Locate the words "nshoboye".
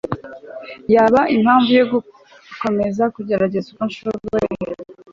3.89-4.47